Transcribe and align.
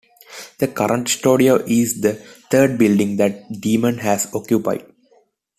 The 0.57 0.67
current 0.69 1.07
studio 1.09 1.57
is 1.57 2.01
the 2.01 2.13
third 2.49 2.79
building 2.79 3.17
that 3.17 3.45
Demon 3.51 3.99
has 3.99 4.33
occupied. 4.33 4.83